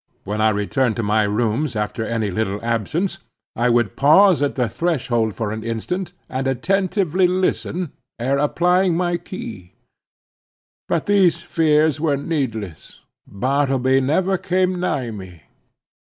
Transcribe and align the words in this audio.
When 0.23 0.41
I 0.41 0.49
returned 0.49 0.95
to 0.95 1.03
my 1.03 1.21
rooms 1.25 1.75
after 1.75 2.03
any 2.03 2.31
little 2.31 2.59
absence, 2.65 3.19
I 3.55 3.69
would 3.69 3.95
pause 3.95 4.41
at 4.41 4.55
the 4.55 4.67
threshold 4.67 5.35
for 5.35 5.51
an 5.51 5.63
instant, 5.63 6.13
and 6.27 6.47
attentively 6.47 7.27
listen, 7.27 7.91
ere 8.17 8.39
applying 8.39 8.97
my 8.97 9.17
key. 9.17 9.75
But 10.87 11.05
these 11.05 11.39
fears 11.41 11.99
were 11.99 12.17
needless. 12.17 13.01
Bartleby 13.27 14.01
never 14.01 14.39
came 14.39 14.79
nigh 14.79 15.11
me. 15.11 15.43